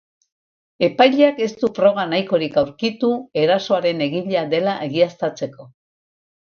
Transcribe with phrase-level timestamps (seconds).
[0.87, 3.13] Epaileak ez du froga nahikorik aurkitu
[3.45, 5.75] erasoaren egilea dela egiaztatzeko.